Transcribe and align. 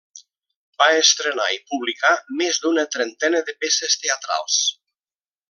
Va 0.81 0.85
estrenar 1.01 1.45
i 1.57 1.59
publicar 1.73 2.13
més 2.39 2.61
d'una 2.65 2.87
trentena 2.97 3.43
de 3.51 3.57
peces 3.67 4.01
teatrals. 4.07 4.59